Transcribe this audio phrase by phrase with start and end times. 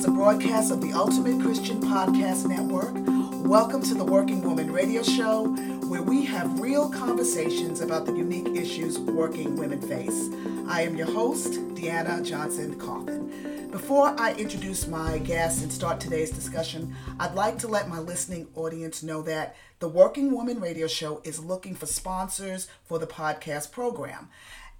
[0.00, 2.94] is a broadcast of the Ultimate Christian Podcast Network.
[3.46, 5.48] Welcome to the Working Woman Radio Show,
[5.88, 10.30] where we have real conversations about the unique issues working women face.
[10.66, 13.68] I am your host, Deanna Johnson Coffin.
[13.70, 18.48] Before I introduce my guests and start today's discussion, I'd like to let my listening
[18.54, 23.70] audience know that the Working Woman Radio Show is looking for sponsors for the podcast
[23.70, 24.30] program.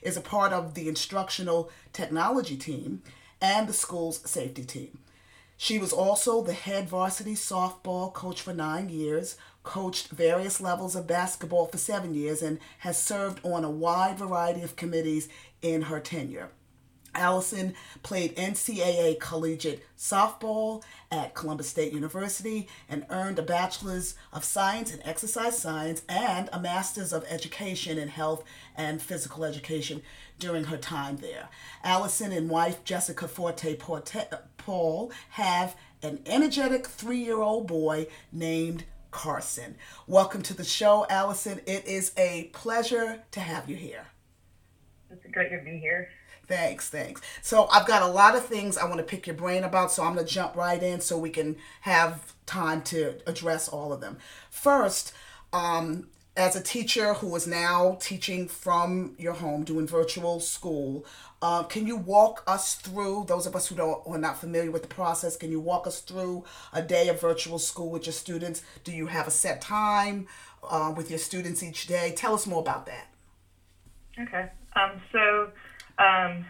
[0.02, 3.02] is a part of the Instructional Technology Team,
[3.42, 4.97] and the school's safety team.
[5.58, 11.08] She was also the head varsity softball coach for nine years, coached various levels of
[11.08, 15.28] basketball for seven years, and has served on a wide variety of committees
[15.62, 16.50] in her tenure.
[17.16, 24.94] Allison played NCAA collegiate softball at Columbus State University and earned a Bachelor's of Science
[24.94, 28.44] in Exercise Science and a Master's of Education in Health
[28.76, 30.02] and Physical Education
[30.40, 31.48] during her time there.
[31.84, 33.78] Allison and wife Jessica Forte
[34.58, 38.84] Paul have an energetic three year old boy named
[39.16, 39.78] Carson.
[40.08, 41.62] Welcome to the show, Allison.
[41.66, 44.08] It is a pleasure to have you here.
[45.10, 46.10] It's great to be here.
[46.48, 47.22] Thanks, thanks.
[47.42, 50.04] So I've got a lot of things I want to pick your brain about, so
[50.04, 54.02] I'm going to jump right in so we can have time to address all of
[54.02, 54.18] them.
[54.50, 55.14] First,
[55.54, 61.06] um, as a teacher who is now teaching from your home, doing virtual school,
[61.41, 64.72] uh, can you walk us through, those of us who don't who are not familiar
[64.72, 66.44] with the process, can you walk us through
[66.74, 68.63] a day of virtual school with your students?
[68.84, 70.28] Do you have a set time
[70.63, 72.13] uh, with your students each day?
[72.16, 73.07] Tell us more about that.
[74.19, 74.50] Okay.
[74.75, 75.50] Um, so
[76.00, 76.45] um,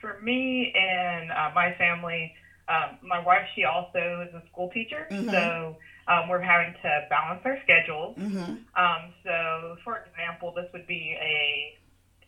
[0.00, 2.32] for me and uh, my family,
[2.68, 5.06] um, my wife, she also is a school teacher.
[5.10, 5.30] Mm-hmm.
[5.30, 5.76] So
[6.08, 8.16] um, we're having to balance our schedules.
[8.16, 8.64] Mm-hmm.
[8.74, 11.78] Um, so, for example, this would be a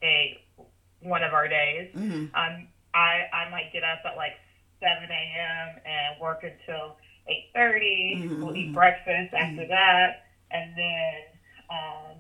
[0.05, 0.41] a
[1.01, 1.89] one of our days.
[1.97, 2.35] Mm-hmm.
[2.35, 4.37] Um, I I might get up at like
[4.81, 5.81] seven a.m.
[5.85, 6.97] and work until
[7.27, 8.21] eight thirty.
[8.21, 8.45] Mm-hmm.
[8.45, 9.71] We'll eat breakfast after mm-hmm.
[9.71, 11.15] that, and then
[11.71, 12.17] um,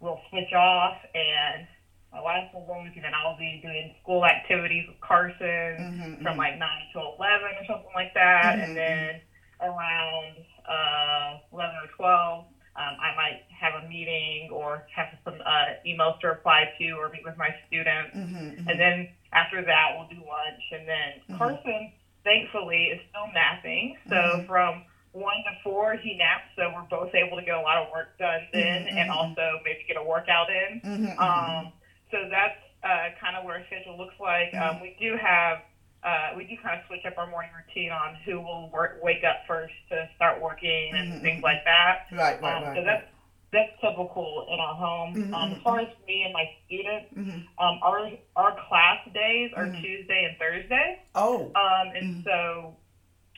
[0.00, 1.66] we'll switch off and
[2.12, 6.24] my wife will work, and then I'll be doing school activities with Carson mm-hmm, from
[6.24, 6.38] mm-hmm.
[6.38, 9.20] like nine to eleven or something like that, mm-hmm, and then
[9.60, 10.36] around
[10.68, 12.44] uh, eleven or twelve,
[12.76, 17.08] um, I might have a meeting or have some uh, emails to reply to or
[17.10, 18.68] meet with my students, mm-hmm, mm-hmm.
[18.68, 21.38] and then after that we'll do lunch, and then mm-hmm.
[21.38, 21.92] Carson,
[22.24, 27.38] thankfully, is still napping, so from one to four, he naps, so we're both able
[27.38, 30.48] to get a lot of work done then, mm-hmm, and also maybe get a workout
[30.50, 30.80] in.
[30.80, 31.72] Mm-hmm, um,
[32.10, 34.50] so that's uh, kind of what our schedule looks like.
[34.52, 34.76] Mm-hmm.
[34.76, 35.62] Um, we do have
[36.04, 39.24] uh, we do kind of switch up our morning routine on who will work, wake
[39.24, 41.22] up first to start working and mm-hmm.
[41.22, 42.06] things like that.
[42.12, 42.76] Right, right, um, right.
[42.76, 43.06] So that's
[43.52, 45.14] that's typical in our home.
[45.14, 45.34] Mm-hmm.
[45.34, 47.46] Um, as far as me and my students, mm-hmm.
[47.56, 49.80] um, our our class days are mm-hmm.
[49.80, 51.02] Tuesday and Thursday.
[51.14, 51.52] Oh.
[51.54, 52.28] Um, and mm-hmm.
[52.28, 52.76] so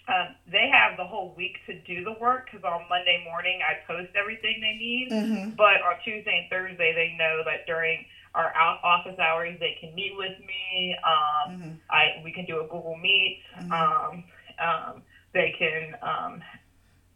[0.08, 3.82] um, they have the whole week to do the work because on Monday morning I
[3.86, 5.08] post everything they need.
[5.12, 5.50] Mm-hmm.
[5.50, 8.06] But on Tuesday and Thursday, they know that during
[8.36, 8.52] our
[8.84, 9.56] office hours.
[9.58, 10.96] They can meet with me.
[11.04, 11.70] Um, mm-hmm.
[11.90, 13.40] I we can do a Google Meet.
[13.58, 13.72] Mm-hmm.
[13.72, 14.24] Um,
[14.58, 15.02] um,
[15.32, 16.42] they can, um,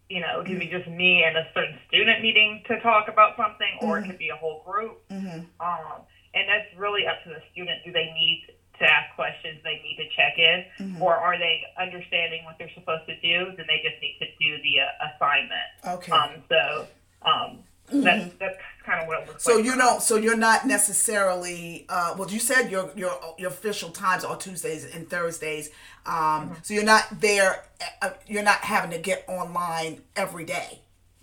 [0.08, 0.76] you know, it be mm-hmm.
[0.76, 4.10] just me and a certain student meeting to talk about something, or it mm-hmm.
[4.10, 5.00] could be a whole group.
[5.08, 5.48] Mm-hmm.
[5.60, 6.04] Um,
[6.34, 7.80] and that's really up to the student.
[7.84, 8.46] Do they need
[8.78, 9.60] to ask questions?
[9.64, 13.52] They need to check in, or are they understanding what they're supposed to do?
[13.56, 15.68] Then they just need to do the uh, assignment.
[15.84, 16.12] Okay.
[16.12, 16.86] Um, so
[17.22, 17.58] um,
[17.92, 19.64] that's that's kind of what it looks so like.
[19.64, 21.86] So you know, so you're not necessarily.
[21.88, 25.70] Uh, well, you said your your your official times are Tuesdays and Thursdays.
[26.06, 26.54] Um, mm-hmm.
[26.62, 27.64] So you're not there.
[28.02, 30.80] Uh, you're not having to get online every day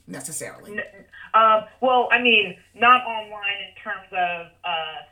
[0.08, 0.80] necessarily.
[1.34, 4.48] Uh, well, I mean, not online in terms of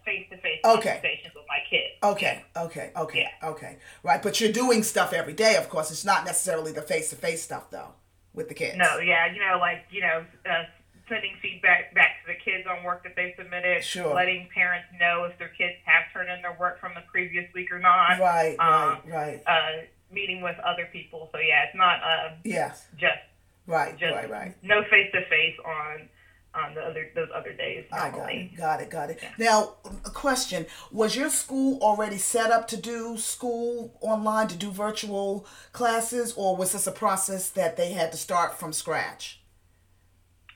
[0.05, 1.93] face to face conversations with my kids.
[2.03, 3.49] Okay, okay, okay, yeah.
[3.49, 3.77] okay.
[4.03, 5.55] Right, but you're doing stuff every day.
[5.55, 7.93] Of course, it's not necessarily the face to face stuff though
[8.35, 8.77] with the kids.
[8.77, 10.63] No, yeah, you know, like you know, uh,
[11.07, 14.13] sending feedback back to the kids on work that they submitted, sure.
[14.13, 17.71] letting parents know if their kids have turned in their work from the previous week
[17.71, 18.19] or not.
[18.19, 19.43] Right, um, right, right.
[19.45, 21.29] Uh, meeting with other people.
[21.31, 23.19] So yeah, it's not uh, yes just
[23.67, 26.07] right just right right no face to face on
[26.55, 27.85] on the other those other days.
[27.91, 28.55] I got it.
[28.55, 28.89] Got it.
[28.89, 29.23] Got it.
[29.37, 29.73] Now,
[30.05, 35.45] a question: Was your school already set up to do school online, to do virtual
[35.73, 39.41] classes, or was this a process that they had to start from scratch?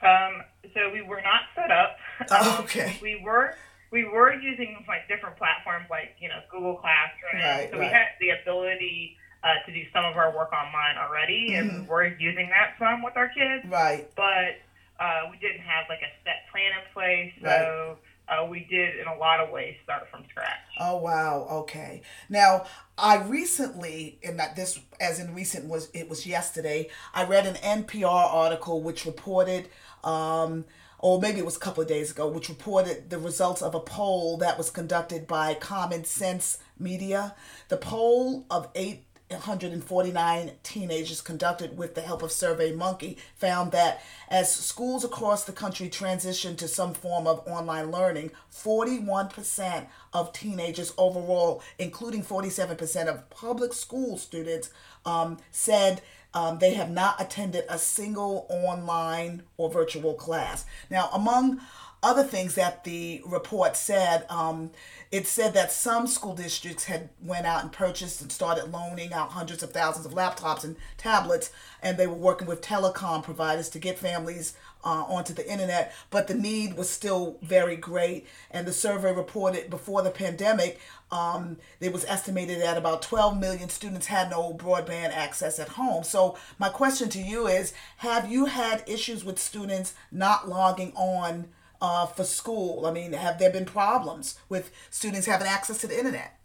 [0.02, 0.44] Um,
[0.74, 1.98] so we were not set up.
[2.32, 2.98] Oh, Um, okay.
[3.02, 3.56] We were
[3.92, 7.42] we were using like different platforms like you know Google Classroom.
[7.42, 7.88] Right, so right.
[7.88, 11.70] we had the ability uh, to do some of our work online already, Mm-hmm.
[11.70, 13.66] and we were using that some with our kids.
[13.72, 14.10] Right.
[14.18, 14.60] But
[15.00, 17.98] uh, we didn't have like a set plan in place, so
[18.28, 20.60] uh, we did in a lot of ways start from scratch.
[20.80, 21.48] Oh wow.
[21.64, 22.02] Okay.
[22.28, 22.66] Now,
[22.98, 26.90] I recently, and not this, as in recent was it was yesterday.
[27.14, 29.70] I read an NPR article which reported.
[30.04, 30.66] Um,
[31.00, 33.80] or maybe it was a couple of days ago, which reported the results of a
[33.80, 37.36] poll that was conducted by Common Sense Media.
[37.70, 45.06] The poll of 849 teenagers conducted with the help of SurveyMonkey found that as schools
[45.06, 52.24] across the country transition to some form of online learning, 41% of teenagers overall, including
[52.24, 54.70] 47% of public school students,
[55.06, 56.02] um, said
[56.34, 60.66] um, they have not attended a single online or virtual class.
[60.90, 61.60] Now, among
[62.02, 64.72] other things that the report said, um,
[65.12, 69.32] it said that some school districts had went out and purchased and started loaning out
[69.32, 71.52] hundreds of thousands of laptops and tablets,
[71.82, 74.54] and they were working with telecom providers to get families
[74.84, 75.94] uh, onto the internet.
[76.10, 80.80] But the need was still very great, and the survey reported before the pandemic,
[81.12, 86.04] um, it was estimated that about 12 million students had no broadband access at home.
[86.04, 91.50] So my question to you is: Have you had issues with students not logging on?
[91.82, 92.86] Uh, for school?
[92.86, 96.40] I mean, have there been problems with students having access to the internet?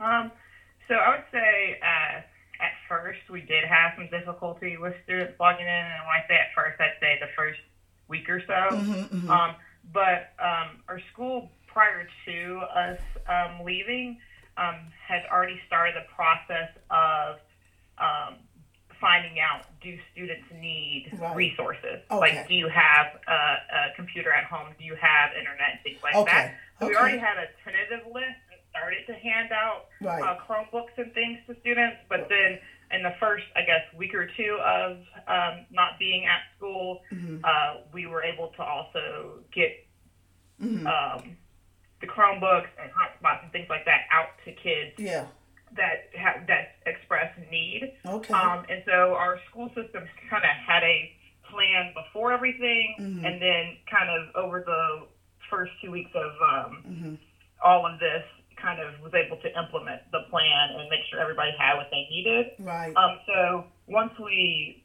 [0.00, 0.30] Um,
[0.88, 2.20] so I would say uh,
[2.60, 6.34] at first we did have some difficulty with students logging in, and when I say
[6.34, 7.60] at first, I'd say the first
[8.08, 8.76] week or so.
[9.30, 9.54] Um,
[9.92, 12.98] but um, our school, prior to us
[13.28, 14.18] um, leaving,
[14.56, 14.76] um,
[15.06, 17.36] had already started the process of
[17.98, 18.36] um,
[19.04, 21.36] finding out do students need Right.
[21.36, 22.00] resources?
[22.10, 22.16] Okay.
[22.18, 24.72] Like, do you have a, a computer at home?
[24.78, 25.82] Do you have internet?
[25.84, 26.32] Things like Okay.
[26.32, 26.54] that.
[26.80, 30.22] So we already had a tentative list and started to hand out Right.
[30.22, 31.98] uh, Chromebooks and things to students.
[32.08, 32.58] But then
[32.92, 34.96] in the first, I guess, week or two of
[35.28, 37.44] um, not being at school, Mm-hmm.
[37.44, 39.86] uh, we were able to also get
[40.62, 40.86] Mm-hmm.
[40.86, 41.36] um,
[42.00, 45.26] the Chromebooks and hotspots and things like that out to kids Yeah.
[45.76, 47.92] That have that express need.
[48.06, 48.32] Okay.
[48.34, 51.10] Um, and so our school system kind of had a
[51.50, 53.24] plan before everything, Mm-hmm.
[53.24, 55.06] and then kind of over the
[55.50, 57.14] first two weeks of um, Mm-hmm.
[57.62, 58.22] all of this,
[58.60, 62.06] kind of was able to implement the plan and make sure everybody had what they
[62.10, 62.46] needed.
[62.60, 62.94] right.
[62.96, 64.82] Um, so once we,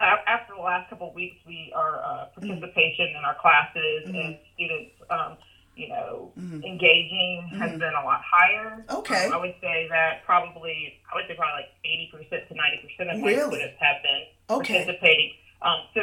[0.00, 4.92] after the last couple of weeks, we our uh, participation in our classes and students,
[5.10, 5.36] um,
[5.74, 8.84] you know, engaging has been a lot higher.
[8.90, 9.26] Okay.
[9.26, 12.78] Um, I would say that probably, I would say probably like eighty percent to ninety
[12.86, 13.56] percent of my Really?
[13.56, 14.22] students have been
[14.56, 14.84] Okay.
[14.84, 15.32] participating.
[15.62, 16.00] Um, so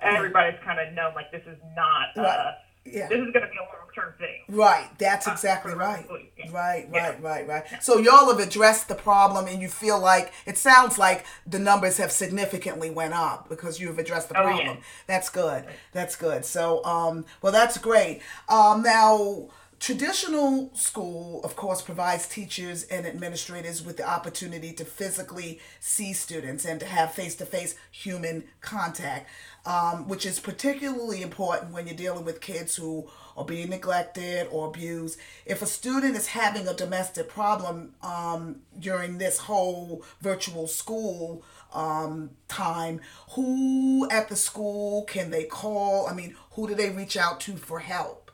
[0.00, 2.16] everybody's kind of known like this is not.
[2.16, 2.52] Uh,
[2.84, 3.06] Yeah.
[3.08, 4.42] This is going to be a long term thing.
[4.48, 4.88] Right.
[4.98, 6.04] That's Uh, exactly for right.
[6.52, 6.58] Yeah.
[6.60, 7.06] Right, Yeah.
[7.08, 7.64] right, right, right.
[7.82, 11.96] So y'all have addressed the problem and you feel like it sounds like the numbers
[11.98, 14.54] have significantly went up because you have addressed the Oh, yeah.
[14.56, 14.78] problem.
[15.06, 15.64] That's good.
[15.92, 16.44] That's good.
[16.44, 18.20] So um well that's great.
[18.48, 19.48] Um now
[19.80, 26.64] traditional school of course provides teachers and administrators with the opportunity to physically see students
[26.64, 29.28] and to have face-to-face human contact
[29.66, 34.68] um, which is particularly important when you're dealing with kids who are being neglected or
[34.68, 35.18] abused.
[35.46, 42.30] If a student is having a domestic problem um, during this whole virtual school um,
[42.48, 46.06] time, who at the school can they call?
[46.06, 48.30] I mean, who do they reach out to for help?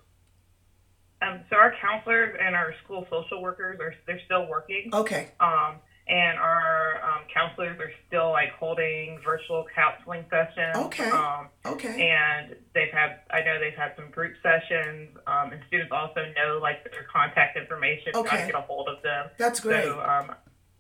[1.20, 4.90] Um, so our counselors and our school social workers are they're still working.
[4.92, 5.76] Okay, Um,
[6.08, 10.76] and our um, counselors are still like holding virtual counseling sessions.
[10.76, 11.10] Okay.
[11.10, 15.16] Um, okay, and they've had I know they've had some group sessions.
[15.26, 18.40] Um, and students also know like their contact information, Okay.
[18.40, 19.26] to get a hold of them.
[19.38, 19.84] that's great.
[19.84, 20.00] So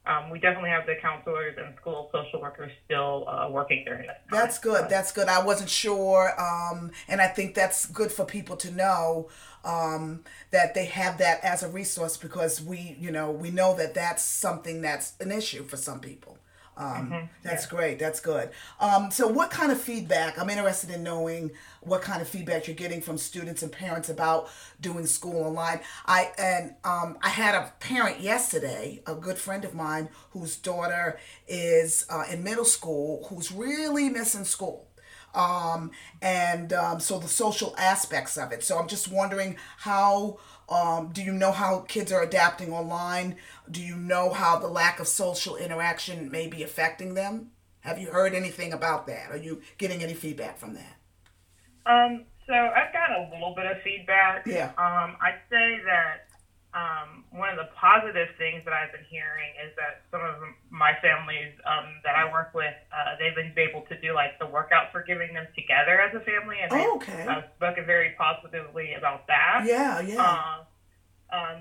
[0.08, 4.16] um, we definitely have the counselors and school social workers still uh, working during this.
[4.30, 4.40] time.
[4.40, 4.88] That's good.
[4.88, 5.28] That's good.
[5.28, 9.28] I wasn't sure, um, and I think that's good for people to know
[9.64, 13.94] um, that they have that as a resource because we, you know, we know that
[13.94, 16.38] that's something that's an issue for some people.
[16.78, 17.26] Um, mm-hmm.
[17.42, 17.70] That's yeah.
[17.70, 17.98] great.
[17.98, 18.50] That's good.
[18.80, 20.38] Um, so, what kind of feedback?
[20.38, 24.48] I'm interested in knowing what kind of feedback you're getting from students and parents about
[24.80, 25.80] doing school online.
[26.06, 31.18] I and um, I had a parent yesterday, a good friend of mine, whose daughter
[31.48, 34.87] is uh, in middle school, who's really missing school.
[35.34, 35.90] Um,
[36.22, 38.62] and um, so the social aspects of it.
[38.62, 43.36] So I'm just wondering how um, do you know how kids are adapting online?
[43.70, 47.50] Do you know how the lack of social interaction may be affecting them?
[47.80, 49.30] Have you heard anything about that?
[49.30, 50.96] Are you getting any feedback from that?
[51.86, 54.46] Um, so I've got a little bit of feedback.
[54.46, 54.72] Yeah.
[54.76, 56.27] Um, I'd say that
[56.74, 60.36] um, one of the positive things that I've been hearing is that some of
[60.68, 64.44] my families um, that I work with, uh, they've been able to do like the
[64.44, 67.26] workouts for giving them together as a family, and oh, okay.
[67.26, 69.64] uh, spoken very positively about that.
[69.64, 70.20] Yeah, yeah.
[70.20, 70.60] Um,
[71.32, 71.56] um,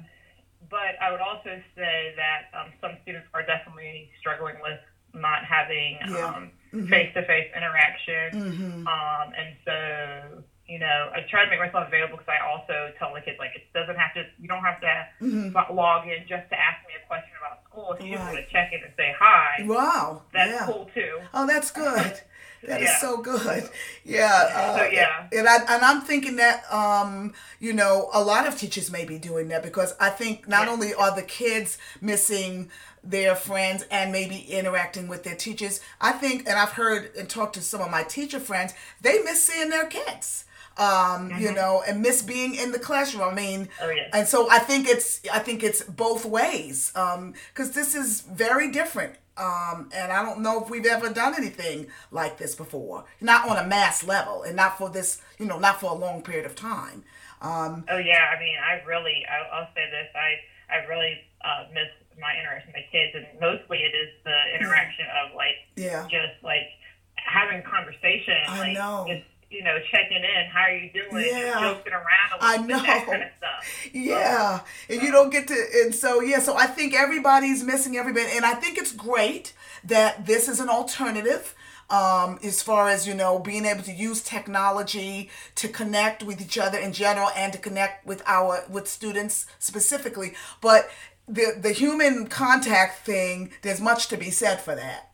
[0.70, 4.80] but I would also say that um, some students are definitely struggling with
[5.14, 6.26] not having yeah.
[6.26, 6.88] um, mm-hmm.
[6.88, 8.88] face-to-face interaction, mm-hmm.
[8.88, 13.14] um, and so you know, I try to make myself available because I also tell
[13.14, 14.26] the kids like it doesn't have to.
[14.40, 15.76] You don't have to mm-hmm.
[15.76, 17.94] log in just to ask me a question about school.
[17.94, 18.20] If you right.
[18.20, 20.66] just want to check in and say hi, wow, that's yeah.
[20.66, 21.20] cool too.
[21.34, 22.20] Oh, that's good.
[22.64, 22.96] That yeah.
[22.96, 23.70] is so good.
[24.04, 24.50] Yeah.
[24.52, 25.28] Uh, so, yeah.
[25.32, 29.20] And I and I'm thinking that um, you know, a lot of teachers may be
[29.20, 30.74] doing that because I think not yeah.
[30.74, 32.72] only are the kids missing
[33.04, 37.54] their friends and maybe interacting with their teachers, I think and I've heard and talked
[37.54, 40.46] to some of my teacher friends, they miss seeing their kids
[40.78, 41.42] um, mm-hmm.
[41.42, 43.24] you know, and miss being in the classroom.
[43.24, 44.10] I mean, oh, yeah.
[44.14, 47.34] and so I think it's I think it's both ways because um,
[47.74, 49.16] this is very different.
[49.38, 53.58] Um, and I don't know if we've ever done anything like this before, not on
[53.64, 56.56] a mass level, and not for this, you know, not for a long period of
[56.56, 57.04] time.
[57.40, 61.66] Um, oh yeah, I mean, I really, I, will say this, I, I really uh,
[61.72, 61.86] miss
[62.20, 66.42] my interaction with my kids, and mostly it is the interaction of like, yeah, just
[66.44, 66.74] like
[67.14, 68.42] having conversation.
[68.48, 69.06] I like, know.
[69.08, 70.46] Just, you know, checking in.
[70.52, 71.26] How are you doing?
[71.26, 71.60] Yeah.
[71.60, 72.40] Joking around.
[72.42, 72.80] I know.
[72.80, 73.90] Kind of stuff.
[73.94, 74.62] Yeah.
[74.90, 78.28] And you don't get to, and so, yeah, so I think everybody's missing everybody.
[78.34, 81.56] And I think it's great that this is an alternative.
[81.90, 86.58] Um, as far as you know being able to use technology to connect with each
[86.58, 90.90] other in general and to connect with our with students specifically but
[91.30, 95.12] the the human contact thing there's much to be said for that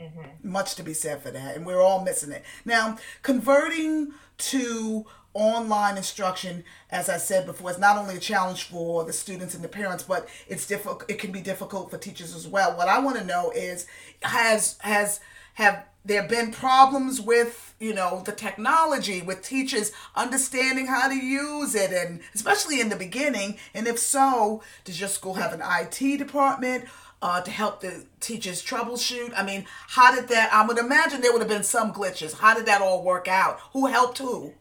[0.00, 0.48] Mm-hmm.
[0.50, 2.44] Much to be said for that, and we're all missing it.
[2.64, 9.04] Now, converting to online instruction, as I said before, is not only a challenge for
[9.04, 11.04] the students and the parents, but it's difficult.
[11.08, 12.76] It can be difficult for teachers as well.
[12.76, 13.86] What I want to know is,
[14.22, 15.20] has has
[15.54, 21.74] have there been problems with you know the technology with teachers understanding how to use
[21.74, 26.16] it and especially in the beginning and if so does your school have an it
[26.16, 26.84] department
[27.20, 29.32] uh, to help the teachers troubleshoot?
[29.36, 30.52] I mean, how did that?
[30.52, 32.34] I would imagine there would have been some glitches.
[32.38, 33.58] How did that all work out?
[33.72, 34.54] Who helped who?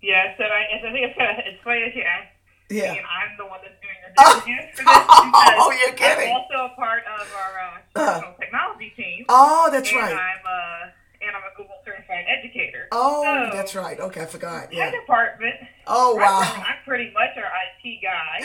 [0.00, 2.34] Yeah, so I, I think it's, uh, it's funny that you asked.
[2.70, 2.92] Yeah.
[2.92, 4.80] And I'm the one that's doing the for this.
[4.86, 6.28] oh, you're kidding.
[6.28, 9.24] I'm also a part of our uh, uh, technology team.
[9.28, 10.14] Oh, that's right.
[10.14, 12.86] I'm uh, and I'm a Google certified educator.
[12.92, 13.98] Oh, so, that's right.
[13.98, 14.72] Okay, I forgot.
[14.72, 14.84] Yeah.
[14.86, 15.56] My department.
[15.86, 16.40] Oh wow.
[16.42, 17.50] I'm pretty much our
[17.82, 18.40] IT guy.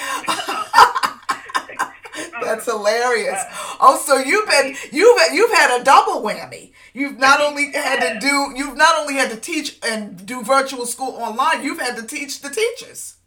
[2.42, 3.42] That's hilarious.
[3.80, 6.72] Oh, so you've been you've you've had a double whammy.
[6.94, 10.86] You've not only had to do you've not only had to teach and do virtual
[10.86, 11.64] school online.
[11.64, 13.18] You've had to teach the teachers.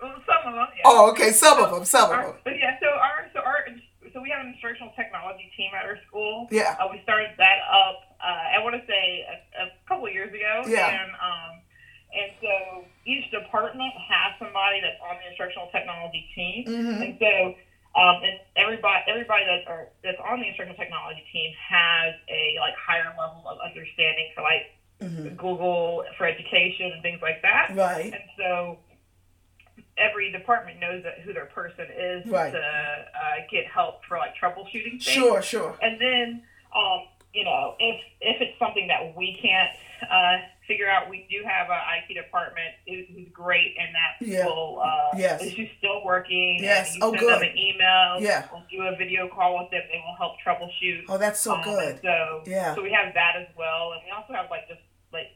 [0.00, 0.66] Well, some of them.
[0.76, 0.82] Yeah.
[0.84, 1.30] Oh, okay.
[1.30, 1.84] Some of them.
[1.84, 2.40] Some our, of them.
[2.44, 2.78] But yeah.
[2.80, 3.64] So our so our
[4.12, 6.48] so we have an instructional technology team at our school.
[6.50, 6.76] Yeah.
[6.78, 8.18] Uh, we started that up.
[8.20, 10.62] Uh, I want to say a, a couple of years ago.
[10.68, 10.90] Yeah.
[10.90, 11.62] And um,
[12.12, 17.02] and so each department has somebody that's on the instructional technology team, mm-hmm.
[17.02, 17.54] and so
[17.94, 22.74] um, and everybody, everybody that are, that's on the instructional technology team has a like
[22.74, 25.36] higher level of understanding for like mm-hmm.
[25.36, 27.76] Google for education and things like that.
[27.76, 28.12] Right.
[28.12, 28.78] And so
[29.98, 32.52] every department knows that who their person is right.
[32.52, 35.02] to uh, get help for like troubleshooting things.
[35.02, 35.76] Sure, sure.
[35.82, 36.42] And then,
[36.74, 37.02] um,
[37.34, 39.70] you know, if if it's something that we can't
[40.10, 44.46] uh, figure out we do have an IT department who's great and that yeah.
[44.46, 45.42] will uh, yes.
[45.42, 46.58] is still working.
[46.60, 46.94] Yes.
[46.94, 47.40] you oh, send good.
[47.40, 48.20] them an email.
[48.20, 48.46] Yeah.
[48.52, 49.82] We'll do a video call with them.
[49.90, 51.04] They will help troubleshoot.
[51.08, 52.00] Oh, that's so um, good.
[52.02, 52.74] So yeah.
[52.74, 54.80] So we have that as well, and we also have like just
[55.12, 55.34] like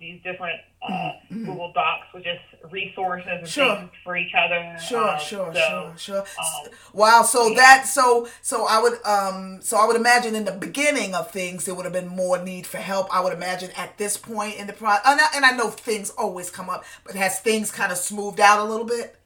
[0.00, 1.44] these different uh, mm-hmm.
[1.44, 2.40] Google Docs with just
[2.72, 3.76] resources and sure.
[3.76, 4.76] things for each other.
[4.78, 6.18] Sure, um, sure, so, sure, sure.
[6.20, 7.22] Um, wow.
[7.22, 7.56] So yeah.
[7.56, 11.64] that so so I would um so I would imagine in the beginning of things
[11.64, 13.12] there would have been more need for help.
[13.14, 16.50] I would imagine at this point in the process, and, and I know things always
[16.50, 19.16] come up, but has things kind of smoothed out a little bit?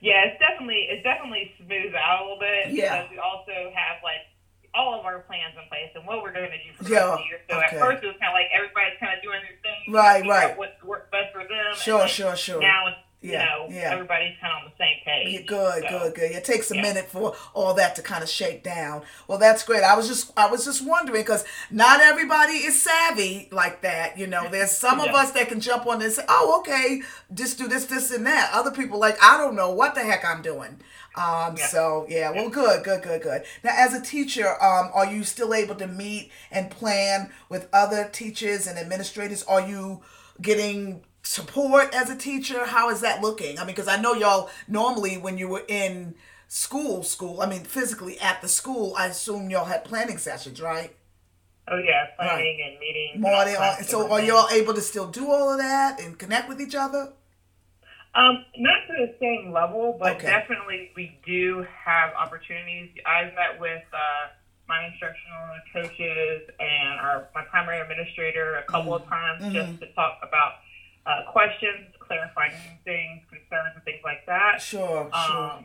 [0.00, 2.72] Yeah, it's definitely it's definitely smoothed out a little bit.
[2.72, 3.02] Yeah.
[3.02, 4.22] Because we also have like
[4.74, 6.96] all of our plans in place and what we're going to do for the yeah,
[6.96, 7.40] rest of the year.
[7.48, 7.76] So okay.
[7.76, 10.56] at first it was kind of like everybody's kind of doing their thing, right, right.
[10.56, 11.74] What works best for them.
[11.76, 12.60] Sure, sure, sure.
[12.60, 13.92] Now it's yeah, you know, yeah.
[13.92, 15.32] everybody's kind of on the same page.
[15.32, 16.30] Yeah, good, so, good, good.
[16.32, 16.82] It takes a yeah.
[16.82, 19.02] minute for all that to kind of shake down.
[19.28, 19.84] Well, that's great.
[19.84, 24.18] I was just, I was just wondering because not everybody is savvy like that.
[24.18, 25.04] You know, there's some yeah.
[25.04, 26.18] of us that can jump on this.
[26.28, 27.02] Oh, okay,
[27.32, 28.50] just do this, this, and that.
[28.52, 30.80] Other people like, I don't know what the heck I'm doing.
[31.14, 31.66] Um, yeah.
[31.66, 33.42] So yeah, well, good, good, good, good.
[33.62, 38.08] Now, as a teacher, um, are you still able to meet and plan with other
[38.10, 39.42] teachers and administrators?
[39.44, 40.02] Are you
[40.40, 42.64] getting support as a teacher?
[42.66, 43.58] How is that looking?
[43.58, 46.14] I mean, because I know y'all normally when you were in
[46.48, 50.94] school, school, I mean, physically at the school, I assume y'all had planning sessions, right?
[51.68, 52.70] Oh yeah, planning right.
[52.72, 53.20] and meetings.
[53.20, 53.56] Morning.
[53.58, 56.74] And so are y'all able to still do all of that and connect with each
[56.74, 57.12] other?
[58.14, 60.26] Um, not to the same level, but okay.
[60.26, 62.90] definitely we do have opportunities.
[63.06, 64.32] I've met with uh,
[64.68, 69.02] my instructional coaches and our my primary administrator a couple mm-hmm.
[69.02, 69.54] of times mm-hmm.
[69.54, 70.60] just to talk about
[71.06, 72.52] uh, questions, clarifying
[72.84, 74.60] things, concerns, and things like that.
[74.60, 75.64] Sure, um, sure.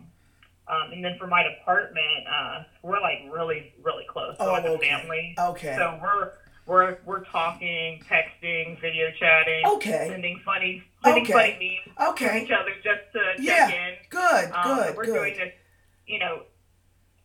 [0.69, 4.37] Um, and then for my department, uh, we're like really, really close.
[4.37, 5.35] So oh, like a family.
[5.37, 5.75] Okay.
[5.77, 6.31] So we're
[6.67, 11.33] we're we're talking, texting, video chatting, okay, sending funny, sending okay.
[11.33, 12.39] funny memes okay.
[12.39, 13.69] to each other just to yeah.
[13.69, 13.93] check in.
[14.09, 15.13] Good, um, good, We're good.
[15.13, 15.53] doing this,
[16.05, 16.41] you know.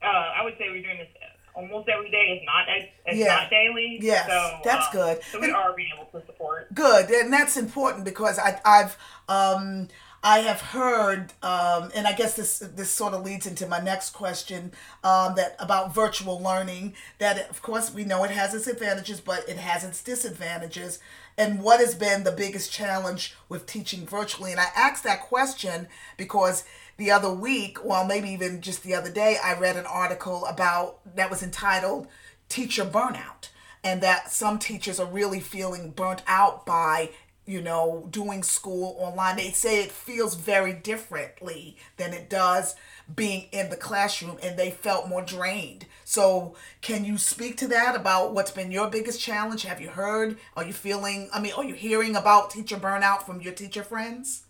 [0.03, 1.09] Uh, I would say we're doing this
[1.55, 2.39] almost every day.
[2.41, 2.65] It's not
[3.07, 3.27] it's yeah.
[3.27, 3.99] not daily.
[4.01, 5.23] Yes, so, that's um, good.
[5.31, 6.73] So we and, are being able to support.
[6.75, 8.97] Good, and that's important because I, I've
[9.29, 9.89] um,
[10.25, 14.11] I have heard, um, and I guess this this sort of leads into my next
[14.11, 16.95] question um, that about virtual learning.
[17.19, 21.01] That of course we know it has its advantages, but it has its disadvantages.
[21.37, 24.53] And what has been the biggest challenge with teaching virtually?
[24.53, 26.65] And I asked that question because
[26.99, 31.01] the other week, well, maybe even just the other day, I read an article about
[31.17, 32.07] that was entitled
[32.49, 33.49] Teacher Burnout.
[33.85, 37.11] And that some teachers are really feeling burnt out by,
[37.45, 39.37] you know, doing school online.
[39.37, 42.77] They say it feels very differently than it does
[43.13, 45.87] being in the classroom and they felt more drained.
[46.05, 49.65] So, can you speak to that about what's been your biggest challenge?
[49.65, 50.39] Have you heard?
[50.57, 54.45] Are you feeling, I mean, are you hearing about teacher burnout from your teacher friends?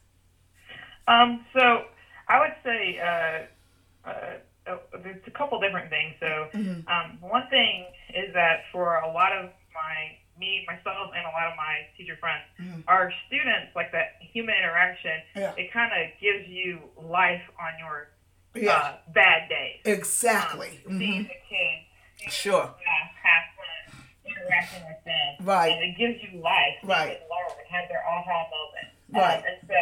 [1.08, 1.84] Um, so
[2.28, 6.14] I would say uh, uh, there's a couple different things.
[6.20, 6.88] So mm-hmm.
[6.88, 11.46] um, one thing is that for a lot of my me, myself, and a lot
[11.46, 12.82] of my teacher friends, mm-hmm.
[12.90, 15.22] our students like that human interaction.
[15.38, 15.54] Yeah.
[15.54, 18.10] It kind of gives you life on your
[18.58, 19.86] uh, bad days.
[19.86, 20.82] Exactly.
[20.82, 20.98] Um, mm-hmm.
[20.98, 22.34] Seeing the kids.
[22.34, 22.66] Sure.
[22.66, 25.46] have fun interacting with them.
[25.46, 25.70] Right.
[25.70, 26.78] And it gives you life.
[26.82, 27.18] Right.
[27.18, 28.90] They learn and have their aha moment.
[29.14, 29.38] Right.
[29.38, 29.80] Um, and so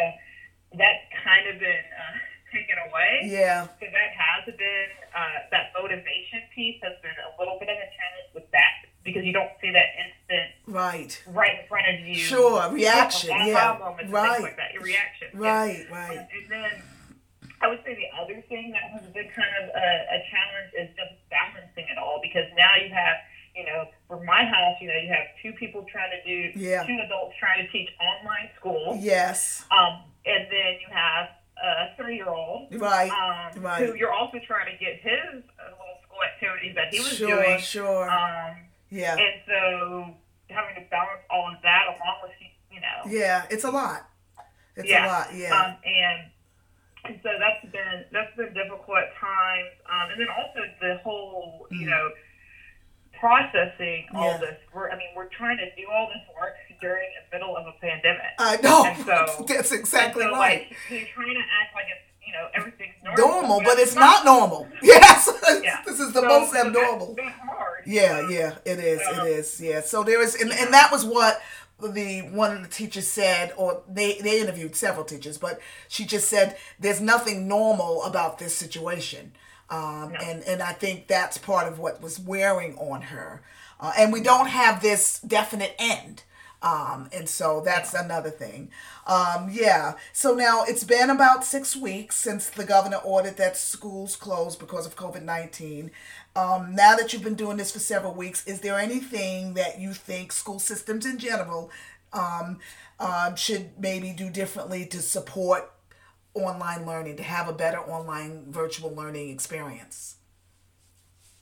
[0.77, 1.85] that's kind of been.
[1.89, 2.17] Uh,
[2.51, 3.31] taken away.
[3.31, 3.71] Yeah.
[3.79, 7.89] So that has been uh, that motivation piece has been a little bit of a
[7.95, 12.15] challenge with that because you don't see that instant right right in front of you.
[12.15, 13.31] Sure, reaction.
[13.45, 14.41] Yeah, moments, right.
[14.41, 15.27] Like that, your reaction.
[15.33, 15.95] Right, yeah.
[15.95, 16.17] right.
[16.17, 16.71] And then
[17.61, 20.89] I would say the other thing that has been kind of a, a challenge is
[20.95, 23.17] just balancing it all because now you have
[23.55, 26.83] you know, for my house, you know, you have two people trying to do, yeah.
[26.83, 28.97] two adults trying to teach online school.
[28.99, 29.65] Yes.
[29.71, 31.29] Um, and then you have
[31.61, 32.73] a three year old.
[32.75, 33.11] Right.
[33.11, 33.85] Um, right.
[33.85, 37.43] Who you're also trying to get his uh, little school activities that he was sure,
[37.43, 37.59] doing.
[37.59, 38.09] Sure.
[38.09, 38.55] Um,
[38.91, 39.17] yeah.
[39.17, 40.13] And so
[40.49, 42.31] having to balance all of that along with,
[42.71, 43.07] you know.
[43.07, 44.07] Yeah, it's a lot.
[44.75, 45.05] It's yeah.
[45.05, 45.55] a lot, yeah.
[45.55, 46.19] Um, and
[47.03, 49.73] and so that's been that's been difficult at times.
[49.89, 51.89] Um, and then also the whole, you mm.
[51.89, 52.09] know,
[53.19, 54.37] processing all yeah.
[54.37, 54.57] this.
[54.73, 57.73] We're, I mean, we're trying to do all this work during the middle of a
[57.79, 58.33] pandemic.
[58.39, 58.85] I know.
[58.85, 60.67] And so that's exactly so, right.
[60.67, 64.25] Like, you're trying to act like it's you know everything's normal, normal but, it's not,
[64.25, 64.67] normal.
[64.83, 65.29] Yes,
[65.63, 65.81] yeah.
[65.85, 67.15] this is the so, most abnormal.
[67.19, 67.83] Hard.
[67.85, 69.01] Yeah, yeah, it is.
[69.01, 69.61] So, it is.
[69.61, 69.81] Yeah.
[69.81, 71.41] So there is, and, and that was what
[71.81, 76.29] the one of the teachers said, or they they interviewed several teachers, but she just
[76.29, 79.33] said there's nothing normal about this situation.
[79.69, 80.19] Um, no.
[80.19, 83.41] and, and I think that's part of what was wearing on her.
[83.79, 86.23] Uh, and we don't have this definite end.
[86.61, 88.69] Um, and so that's another thing.
[89.07, 89.95] Um, yeah.
[90.13, 94.85] So now it's been about six weeks since the governor ordered that schools close because
[94.85, 95.91] of COVID 19.
[96.35, 99.93] Um, now that you've been doing this for several weeks, is there anything that you
[99.93, 101.71] think school systems in general
[102.13, 102.59] um,
[102.99, 105.71] uh, should maybe do differently to support
[106.33, 110.15] online learning, to have a better online virtual learning experience?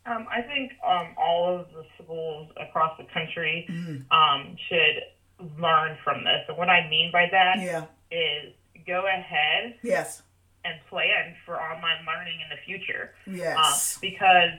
[0.05, 4.03] Um, I think um, all of the schools across the country mm.
[4.11, 5.03] um, should
[5.59, 6.45] learn from this.
[6.47, 7.85] And what I mean by that yeah.
[8.11, 8.53] is
[8.87, 10.23] go ahead yes.
[10.65, 13.13] and plan for online learning in the future.
[13.27, 13.95] Yes.
[13.95, 14.57] Um, because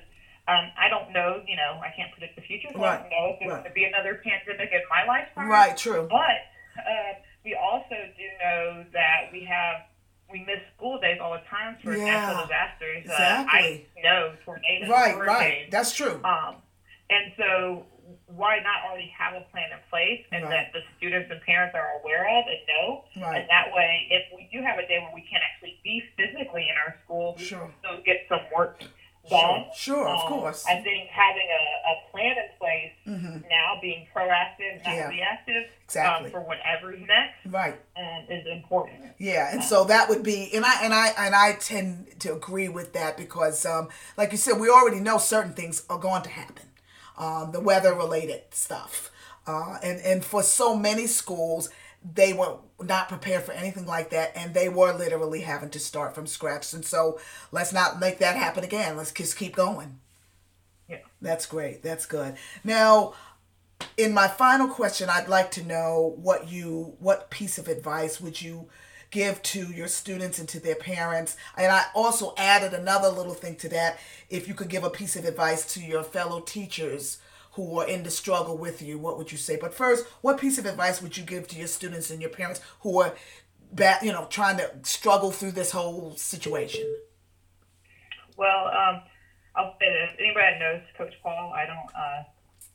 [0.49, 2.69] um, I don't know, you know, I can't predict the future.
[2.73, 2.99] So Right.
[2.99, 3.63] I don't know if there's Right.
[3.63, 5.49] going to be another pandemic in my lifetime.
[5.49, 6.07] Right, true.
[6.09, 6.47] But
[6.79, 9.83] uh, we also do know that we have
[10.33, 12.99] we miss school days all the time for Yeah, natural disasters.
[13.05, 13.89] exactly.
[13.97, 15.27] Uh, I know tornadoes, Right, hurricanes.
[15.29, 15.71] right.
[15.71, 16.21] That's true.
[16.25, 16.57] Um,
[17.11, 17.87] and so
[18.27, 20.51] why not already have a plan in place and Right.
[20.51, 23.05] that the students and parents are aware of and know?
[23.23, 23.41] Right.
[23.41, 26.69] And that way, if we do have a day where we can't actually be physically
[26.69, 27.61] in our school, we Sure.
[27.61, 28.83] can still get some work
[29.29, 29.67] done.
[29.75, 30.67] Sure, of Um, course.
[30.67, 33.49] I think having a, a plan in place Mhm.
[33.49, 35.09] now, being proactive, not Yeah.
[35.09, 36.27] reactive, Exactly.
[36.27, 37.75] um, for whatever's next, Right.
[37.97, 38.27] um.
[39.21, 42.71] Yeah, and so that would be, and I and I and I tend to agree
[42.71, 46.31] with that because, um, like you said, we already know certain things are going to
[46.31, 46.65] happen,
[47.19, 49.11] um, the weather related stuff,
[49.47, 51.69] uh, and and for so many schools,
[52.03, 56.15] they were not prepared for anything like that, and they were literally having to start
[56.15, 56.73] from scratch.
[56.73, 57.21] And so
[57.53, 58.97] let's not make that happen again.
[58.97, 60.01] Let's just keep going.
[60.89, 60.99] Yeah.
[61.21, 61.83] That's great.
[61.83, 62.37] That's good.
[62.65, 63.13] Now,
[63.97, 68.41] in my final question, I'd like to know what you what piece of advice would
[68.41, 68.69] you
[69.11, 71.37] give to your students and to their parents?
[71.57, 73.99] And I also added another little thing to that.
[74.29, 77.19] If you could give a piece of advice to your fellow teachers
[77.53, 79.57] who are in the struggle with you, what would you say?
[79.57, 82.61] But first, what piece of advice would you give to your students and your parents
[82.83, 83.15] who are
[83.73, 86.85] bat, you know, trying to struggle through this whole situation?
[88.37, 89.03] Well, um,
[89.57, 90.17] I'll say this.
[90.19, 91.95] Anybody that knows Coach Paul, I don't.
[91.95, 92.23] Uh,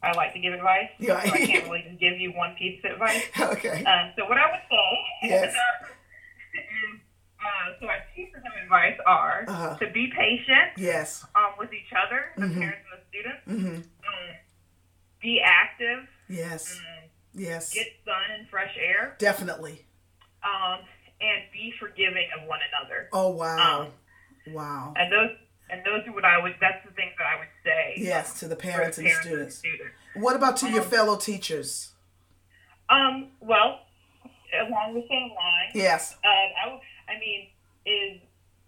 [0.04, 0.90] I like to give advice.
[1.00, 1.24] Yeah.
[1.24, 3.24] So I can't really just give you one piece of advice.
[3.40, 3.84] okay.
[3.86, 5.54] Um, so what I would say Yes.
[5.54, 5.58] is,
[7.46, 9.78] uh, so my pieces of advice are Uh-huh.
[9.78, 11.24] to be patient Yes.
[11.36, 12.58] um, with each other, the Mhm.
[12.60, 13.42] parents and the students.
[13.48, 13.76] Mm-hmm.
[14.10, 14.36] Um,
[15.22, 16.08] be active.
[16.28, 16.76] Yes.
[16.80, 17.74] Um, Yes.
[17.74, 19.16] get sun and fresh air.
[19.20, 19.86] Definitely.
[20.44, 20.80] Um,
[21.22, 23.10] and be forgiving of one another.
[23.14, 23.82] Oh wow.
[24.48, 24.94] Um, wow.
[24.98, 25.32] And those
[25.70, 26.56] and those are what I would.
[26.62, 27.96] That's the things that I would say.
[27.98, 29.56] Yes, to the parents and the parents students.
[29.58, 29.96] students.
[30.16, 31.94] What about to your Um, fellow teachers?
[32.90, 33.32] Um.
[33.40, 33.82] Well,
[34.54, 35.72] along the same line.
[35.74, 36.14] Yes.
[36.14, 36.20] Um.
[36.64, 37.48] I, would- I mean,
[37.86, 38.22] is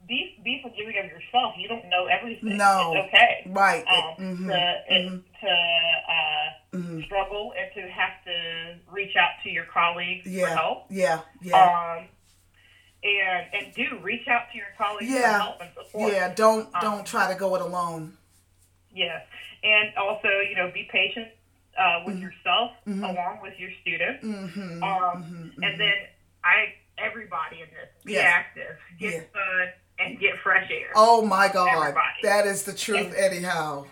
[0.08, 1.56] be be forgiving of yourself.
[1.58, 2.58] You don't know everything.
[2.58, 2.94] No.
[2.96, 3.44] It's okay.
[3.48, 3.84] Right.
[3.88, 4.16] Um.
[4.18, 7.06] Mhm, To mhm, to uh, mhm.
[7.06, 10.56] struggle and to have to reach out to your colleagues for Yeah.
[10.56, 10.86] help.
[10.90, 11.20] Yeah.
[11.42, 11.98] Yeah.
[12.00, 12.08] Um.
[13.04, 15.38] And and do reach out to your colleagues for Yeah.
[15.40, 16.14] help and support.
[16.14, 16.34] yeah.
[16.34, 18.18] Don't um, don't try to go it alone.
[18.92, 19.24] Yes,
[19.64, 21.28] and also you know be patient
[21.78, 22.22] uh, with Mhm.
[22.22, 23.04] yourself Mhm.
[23.08, 24.24] along with your students.
[24.24, 24.82] Mm-hmm.
[24.84, 25.94] Um, And then
[26.44, 28.26] I everybody in this be Yes.
[28.26, 29.20] active, get Yeah.
[29.34, 29.68] sun,
[30.00, 30.90] and get fresh air.
[30.96, 32.20] Oh my God, Everybody.
[32.24, 33.86] that is the truth, And- anyhow.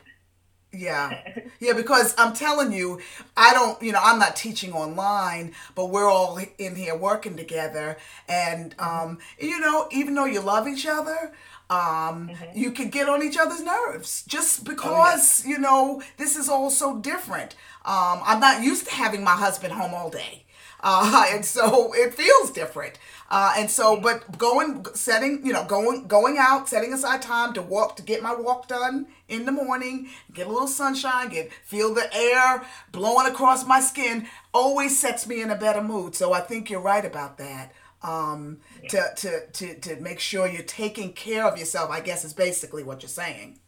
[0.72, 1.12] Yeah.
[1.60, 3.02] Yeah, because I'm telling you,
[3.38, 7.98] I don't, you know, I'm not teaching online, but we're all in here working together.
[8.28, 11.32] And, um, you know, even though you love each other,
[11.70, 16.70] um, you can get on each other's nerves just because, you know, this is all
[16.70, 17.56] so different.
[17.86, 20.45] Um, I'm not used to having my husband home all day.
[20.82, 23.00] Uh, and so it feels different.
[23.30, 27.62] Uh, and so, but going, setting, you know, going, going out, setting aside time to
[27.62, 31.94] walk, to get my walk done in the morning, get a little sunshine, get, feel
[31.94, 36.16] the air blowing across my skin always sets me in a better mood.
[36.16, 37.72] So I think you're right about that.
[38.04, 38.60] Um,
[38.90, 42.84] to, to, to, to make sure you're taking care of yourself, I guess is basically
[42.84, 43.60] what you're saying.